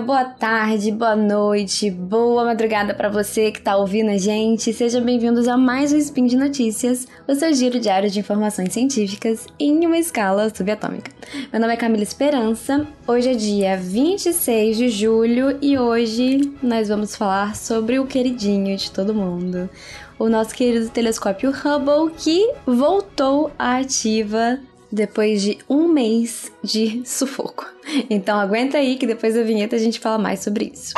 [0.00, 4.72] boa tarde, boa noite, boa madrugada para você que tá ouvindo a gente.
[4.72, 9.46] Sejam bem-vindos a mais um Spin de Notícias, o seu giro diário de informações científicas
[9.58, 11.12] em uma escala subatômica.
[11.52, 17.14] Meu nome é Camila Esperança, hoje é dia 26 de julho e hoje nós vamos
[17.14, 19.70] falar sobre o queridinho de todo mundo,
[20.18, 24.58] o nosso querido telescópio Hubble que voltou à ativa
[24.94, 27.66] depois de um mês de sufoco.
[28.08, 30.94] Então aguenta aí que depois da vinheta a gente fala mais sobre isso.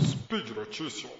[0.00, 1.18] Speed Notícias.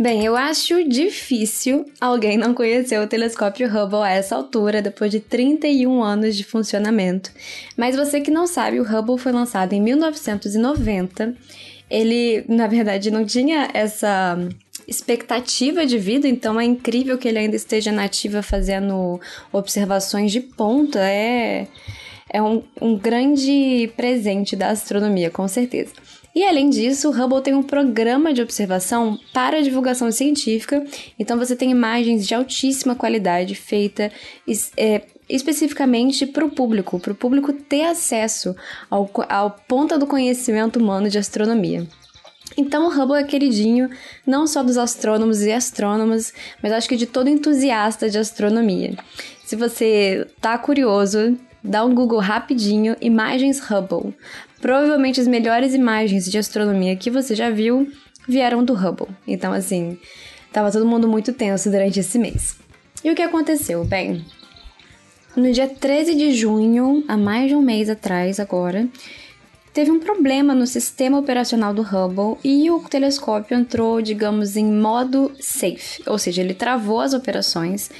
[0.00, 5.20] Bem, eu acho difícil alguém não conhecer o telescópio Hubble a essa altura, depois de
[5.20, 7.30] 31 anos de funcionamento.
[7.76, 11.36] Mas você que não sabe, o Hubble foi lançado em 1990
[11.90, 14.38] ele, na verdade, não tinha essa
[14.86, 19.20] expectativa de vida, então é incrível que ele ainda esteja nativa fazendo
[19.52, 21.00] observações de ponta.
[21.00, 21.66] É,
[22.28, 25.92] é um, um grande presente da astronomia, com certeza.
[26.34, 30.84] E além disso, o Hubble tem um programa de observação para divulgação científica,
[31.18, 34.12] então você tem imagens de altíssima qualidade feita
[34.76, 35.02] é,
[35.34, 38.54] especificamente para o público, para o público ter acesso
[38.90, 41.86] ao, ao ponta do conhecimento humano de astronomia.
[42.56, 43.88] Então, o Hubble é queridinho
[44.26, 48.96] não só dos astrônomos e astrônomas, mas acho que de todo entusiasta de astronomia.
[49.44, 54.14] Se você tá curioso, dá um Google rapidinho, imagens Hubble.
[54.60, 57.90] Provavelmente as melhores imagens de astronomia que você já viu
[58.28, 59.08] vieram do Hubble.
[59.26, 59.98] Então, assim,
[60.52, 62.58] tava todo mundo muito tenso durante esse mês.
[63.02, 63.84] E o que aconteceu?
[63.84, 64.24] Bem,
[65.36, 68.88] no dia 13 de junho, há mais de um mês atrás agora,
[69.72, 75.32] teve um problema no sistema operacional do Hubble e o telescópio entrou, digamos, em modo
[75.38, 77.90] safe, ou seja, ele travou as operações.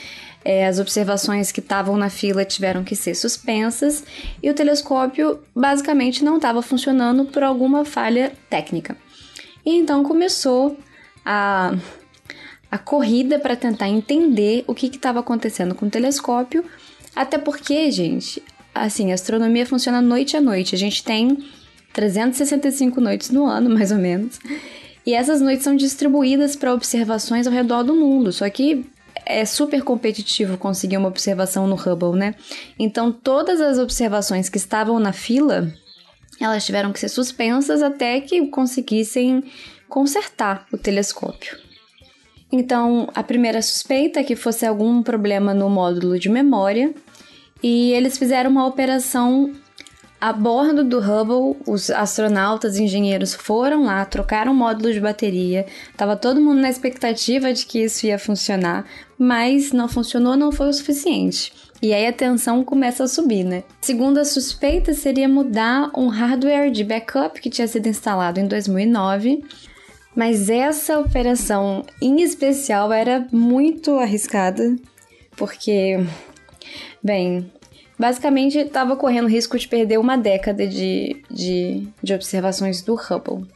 [0.42, 4.02] É, as observações que estavam na fila tiveram que ser suspensas
[4.42, 8.96] e o telescópio basicamente não estava funcionando por alguma falha técnica.
[9.66, 10.78] E então começou
[11.26, 11.74] a,
[12.70, 16.64] a corrida para tentar entender o que estava acontecendo com o telescópio
[17.14, 18.42] até porque, gente,
[18.74, 20.74] assim, a astronomia funciona noite a noite.
[20.74, 21.38] A gente tem
[21.92, 24.38] 365 noites no ano, mais ou menos.
[25.04, 28.32] E essas noites são distribuídas para observações ao redor do mundo.
[28.32, 28.84] Só que
[29.26, 32.34] é super competitivo conseguir uma observação no Hubble, né?
[32.78, 35.72] Então, todas as observações que estavam na fila,
[36.40, 39.44] elas tiveram que ser suspensas até que conseguissem
[39.88, 41.69] consertar o telescópio.
[42.52, 46.92] Então, a primeira suspeita é que fosse algum problema no módulo de memória,
[47.62, 49.52] e eles fizeram uma operação
[50.20, 55.64] a bordo do Hubble, os astronautas e engenheiros foram lá, trocaram o módulo de bateria.
[55.96, 58.84] Tava todo mundo na expectativa de que isso ia funcionar,
[59.18, 61.52] mas não funcionou, não foi o suficiente.
[61.80, 63.64] E aí a tensão começa a subir, né?
[63.80, 69.42] Segundo a suspeita, seria mudar um hardware de backup que tinha sido instalado em 2009
[70.14, 74.76] mas essa operação em especial era muito arriscada,
[75.36, 75.98] porque,
[77.02, 77.50] bem,
[77.98, 83.46] basicamente estava correndo risco de perder uma década de, de, de observações do Hubble.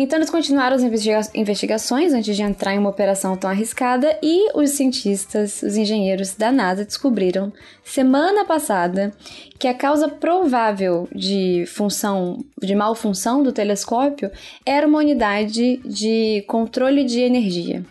[0.00, 4.48] Então eles continuaram as investiga investigações antes de entrar em uma operação tão arriscada e
[4.56, 9.12] os cientistas, os engenheiros da NASA descobriram semana passada
[9.58, 14.30] que a causa provável de função, de malfunção do telescópio
[14.64, 17.84] era uma unidade de controle de energia.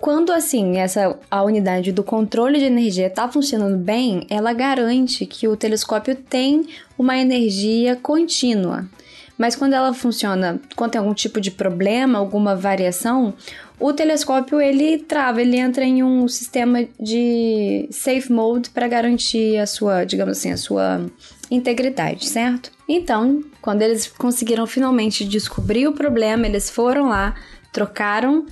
[0.00, 5.46] Quando assim essa a unidade do controle de energia está funcionando bem, ela garante que
[5.46, 6.66] o telescópio tem
[6.98, 8.88] uma energia contínua.
[9.36, 13.34] Mas quando ela funciona, quando tem algum tipo de problema, alguma variação,
[13.78, 19.66] o telescópio ele trava, ele entra em um sistema de safe mode para garantir a
[19.66, 21.04] sua, digamos assim, a sua
[21.50, 22.70] integridade, certo?
[22.88, 27.34] Então, quando eles conseguiram finalmente descobrir o problema, eles foram lá,
[27.72, 28.46] trocaram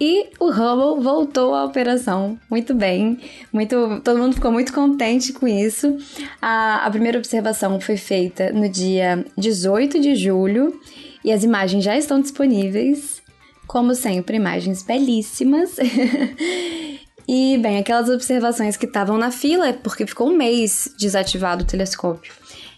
[0.00, 2.38] e o Hubble voltou à operação.
[2.48, 3.18] Muito bem,
[3.52, 5.96] muito, todo mundo ficou muito contente com isso.
[6.40, 10.80] A, a primeira observação foi feita no dia 18 de julho
[11.24, 13.20] e as imagens já estão disponíveis.
[13.66, 15.76] Como sempre, imagens belíssimas.
[17.28, 21.66] e, bem, aquelas observações que estavam na fila, é porque ficou um mês desativado o
[21.66, 22.32] telescópio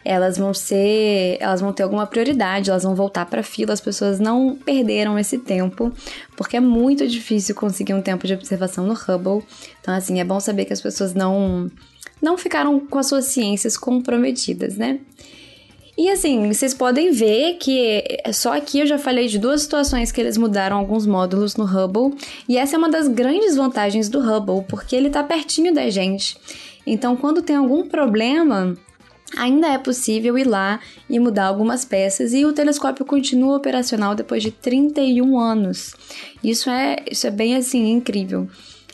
[0.04, 4.18] elas vão ser, elas vão ter alguma prioridade, elas vão voltar para fila, as pessoas
[4.18, 5.92] não perderam esse tempo,
[6.36, 9.44] porque é muito difícil conseguir um tempo de observação no Hubble.
[9.80, 11.70] Então assim, é bom saber que as pessoas não
[12.20, 15.00] não ficaram com as suas ciências comprometidas, né?
[15.96, 18.02] E assim, vocês podem ver que
[18.32, 22.16] só aqui eu já falei de duas situações que eles mudaram alguns módulos no Hubble,
[22.48, 26.38] e essa é uma das grandes vantagens do Hubble, porque ele está pertinho da gente.
[26.86, 28.76] Então, quando tem algum problema,
[29.36, 34.42] ainda é possível ir lá e mudar algumas peças e o telescópio continua operacional depois
[34.42, 35.94] de 31 anos.
[36.42, 38.48] Isso é, isso é bem assim incrível.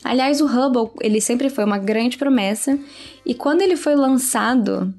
[0.04, 2.78] Aliás, o Hubble, ele sempre foi uma grande promessa
[3.24, 4.94] e quando ele foi lançado,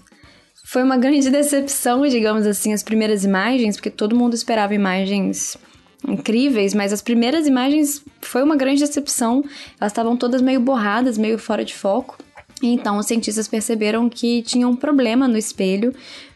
[0.66, 5.58] foi uma grande decepção, digamos assim, as primeiras imagens, porque todo mundo esperava imagens
[6.06, 9.44] incríveis, mas as primeiras imagens foi uma grande decepção.
[9.80, 12.18] Elas estavam todas meio borradas, meio fora de foco.
[12.62, 15.94] Então, os cientistas perceberam que tinha um problema no espelho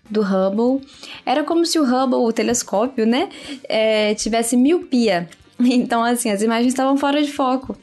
[0.10, 0.86] do Hubble.
[1.26, 3.30] Era como se o Hubble, o telescópio, né,
[3.68, 5.30] é, tivesse miopia.
[5.64, 7.78] Então, assim, as imagens estavam fora de foco.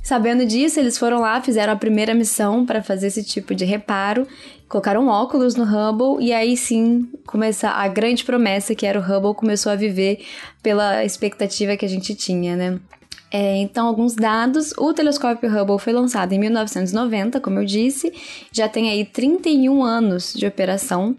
[0.00, 4.28] Sabendo disso, eles foram lá, fizeram a primeira missão para fazer esse tipo de reparo,
[4.68, 9.34] colocaram óculos no Hubble e aí sim começa a grande promessa que era o Hubble
[9.34, 10.24] começou a viver
[10.62, 12.78] pela expectativa que a gente tinha, né?
[13.30, 14.72] É, então, alguns dados.
[14.76, 18.12] O telescópio Hubble foi lançado em 1990, como eu disse,
[18.50, 21.16] já tem aí 31 anos de operação.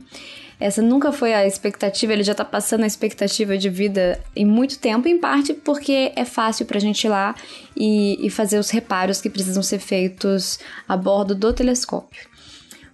[0.59, 4.77] Essa nunca foi a expectativa, ele já está passando a expectativa de vida em muito
[4.77, 7.33] tempo, em parte porque é fácil para a gente ir lá
[7.75, 12.29] e, e fazer os reparos que precisam ser feitos a bordo do telescópio.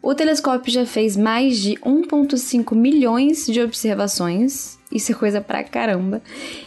[0.02, 6.22] O telescópio já fez mais de 1,5 milhões de observações, isso é coisa pra caramba.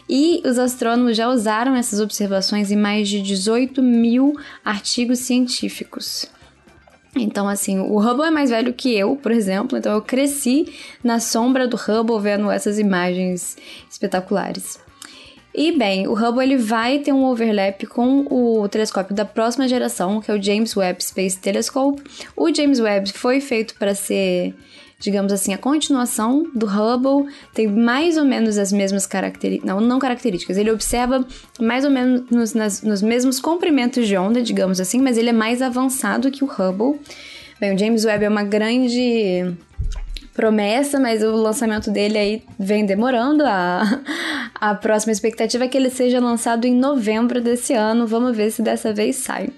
[0.08, 4.34] E os astrônomos já usaram essas observações em mais de 18 mil
[4.64, 6.26] artigos científicos.
[7.17, 10.72] Então, assim, o Hubble é mais velho que eu, por exemplo, então eu cresci
[11.02, 13.56] na sombra do Hubble vendo essas imagens
[13.90, 14.78] espetaculares.
[15.52, 20.20] E bem, o Hubble ele vai ter um overlap com o telescópio da próxima geração,
[20.20, 22.00] que é o James Webb Space Telescope.
[22.37, 24.55] O James Webb foi feito para ser,
[25.00, 29.99] digamos assim, a continuação do Hubble, tem mais ou menos as mesmas características, não, não
[29.99, 31.26] características, ele observa
[31.58, 35.32] mais ou menos nos, nas, nos mesmos comprimentos de onda, digamos assim, mas ele é
[35.32, 37.00] mais avançado que o Hubble.
[37.58, 39.55] Bem, o James Webb é uma grande
[40.35, 43.44] promessa, mas o lançamento dele aí vem demorando.
[43.44, 44.00] A,
[44.55, 48.06] a próxima expectativa é que ele seja lançado em novembro desse ano.
[48.06, 49.50] Vamos ver se dessa vez sai.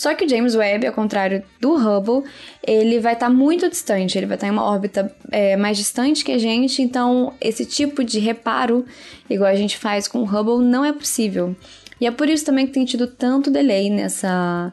[0.00, 2.24] Só que o James Webb, ao contrário do Hubble,
[2.66, 5.76] ele vai estar tá muito distante, ele vai estar tá em uma órbita é, mais
[5.76, 8.86] distante que a gente, então esse tipo de reparo,
[9.28, 11.54] igual a gente faz com o Hubble, não é possível.
[12.00, 14.72] E é por isso também que tem tido tanto delay nessa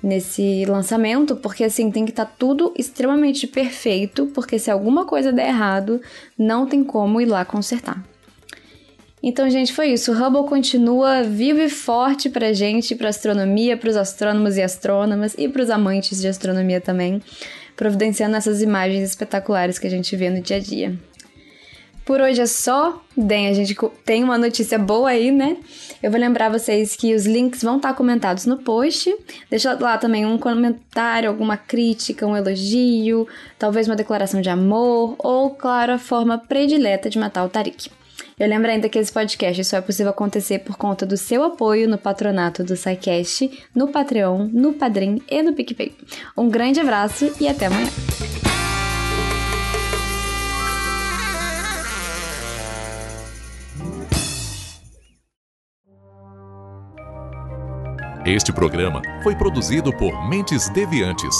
[0.00, 5.32] nesse lançamento, porque assim tem que estar tá tudo extremamente perfeito, porque se alguma coisa
[5.32, 6.00] der errado,
[6.38, 8.00] não tem como ir lá consertar.
[9.22, 10.12] Então, gente, foi isso.
[10.12, 15.46] O Hubble continua vivo e forte pra gente, pra astronomia, pros astrônomos e astrônomas e
[15.48, 17.20] pros amantes de astronomia também,
[17.76, 20.98] providenciando essas imagens espetaculares que a gente vê no dia a dia.
[22.02, 23.04] Por hoje é só.
[23.14, 25.58] Bem, a gente tem uma notícia boa aí, né?
[26.02, 29.14] Eu vou lembrar vocês que os links vão estar comentados no post.
[29.50, 33.28] Deixa lá também um comentário, alguma crítica, um elogio,
[33.58, 37.90] talvez uma declaração de amor ou, claro, a forma predileta de matar o Tarik.
[38.40, 41.86] Eu lembro ainda que esse podcast só é possível acontecer por conta do seu apoio
[41.86, 45.94] no patronato do SciCast, no Patreon, no Padrim e no PicPay.
[46.34, 47.90] Um grande abraço e até amanhã!
[58.24, 61.36] Este programa foi produzido por Mentes Deviantes.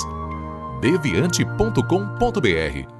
[0.83, 3.00] deviante.com.br